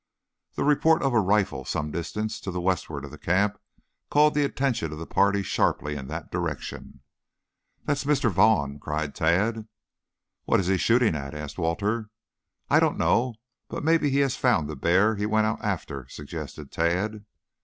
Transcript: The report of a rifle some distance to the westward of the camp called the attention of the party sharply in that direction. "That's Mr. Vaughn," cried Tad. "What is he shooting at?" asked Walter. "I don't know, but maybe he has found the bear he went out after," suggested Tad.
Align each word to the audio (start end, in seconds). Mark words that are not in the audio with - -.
The 0.55 0.63
report 0.63 1.03
of 1.03 1.13
a 1.13 1.19
rifle 1.19 1.63
some 1.63 1.91
distance 1.91 2.39
to 2.39 2.49
the 2.49 2.59
westward 2.59 3.05
of 3.05 3.11
the 3.11 3.19
camp 3.19 3.61
called 4.09 4.33
the 4.33 4.43
attention 4.43 4.91
of 4.91 4.97
the 4.97 5.05
party 5.05 5.43
sharply 5.43 5.95
in 5.95 6.07
that 6.07 6.31
direction. 6.31 7.01
"That's 7.85 8.03
Mr. 8.03 8.31
Vaughn," 8.31 8.79
cried 8.79 9.13
Tad. 9.13 9.67
"What 10.45 10.59
is 10.59 10.65
he 10.65 10.77
shooting 10.77 11.13
at?" 11.15 11.35
asked 11.35 11.59
Walter. 11.59 12.09
"I 12.67 12.79
don't 12.79 12.97
know, 12.97 13.35
but 13.69 13.83
maybe 13.83 14.09
he 14.09 14.21
has 14.21 14.35
found 14.35 14.67
the 14.67 14.75
bear 14.75 15.17
he 15.17 15.27
went 15.27 15.45
out 15.45 15.63
after," 15.63 16.07
suggested 16.09 16.71
Tad. 16.71 17.23